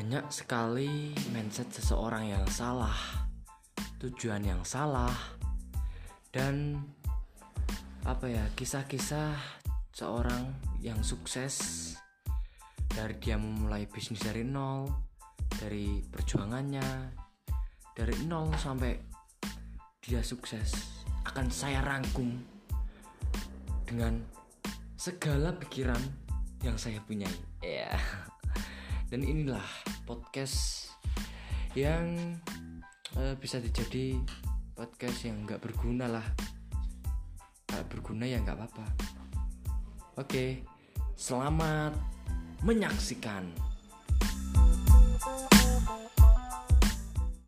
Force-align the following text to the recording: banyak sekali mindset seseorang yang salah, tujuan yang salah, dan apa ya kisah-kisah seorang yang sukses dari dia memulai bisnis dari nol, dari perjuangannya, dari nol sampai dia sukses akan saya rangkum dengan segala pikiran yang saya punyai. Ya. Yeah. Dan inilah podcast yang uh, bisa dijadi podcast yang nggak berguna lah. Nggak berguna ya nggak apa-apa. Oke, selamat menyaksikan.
banyak 0.00 0.32
sekali 0.32 1.12
mindset 1.28 1.68
seseorang 1.76 2.32
yang 2.32 2.48
salah, 2.48 2.96
tujuan 4.00 4.40
yang 4.40 4.64
salah, 4.64 5.12
dan 6.32 6.80
apa 8.08 8.24
ya 8.24 8.48
kisah-kisah 8.56 9.36
seorang 9.92 10.56
yang 10.80 10.96
sukses 11.04 11.60
dari 12.88 13.12
dia 13.20 13.36
memulai 13.36 13.84
bisnis 13.84 14.24
dari 14.24 14.40
nol, 14.40 14.88
dari 15.60 16.00
perjuangannya, 16.00 17.12
dari 17.92 18.16
nol 18.24 18.56
sampai 18.56 18.96
dia 20.00 20.24
sukses 20.24 21.04
akan 21.28 21.52
saya 21.52 21.84
rangkum 21.84 22.40
dengan 23.84 24.16
segala 24.96 25.52
pikiran 25.52 26.00
yang 26.64 26.80
saya 26.80 27.04
punyai. 27.04 27.36
Ya. 27.60 27.92
Yeah. 27.92 28.00
Dan 29.10 29.26
inilah 29.26 29.66
podcast 30.10 30.90
yang 31.78 32.34
uh, 33.14 33.38
bisa 33.38 33.62
dijadi 33.62 34.18
podcast 34.74 35.22
yang 35.22 35.46
nggak 35.46 35.62
berguna 35.62 36.10
lah. 36.10 36.26
Nggak 37.70 37.86
berguna 37.94 38.26
ya 38.26 38.42
nggak 38.42 38.58
apa-apa. 38.58 38.86
Oke, 40.18 40.66
selamat 41.14 41.94
menyaksikan. 42.66 43.69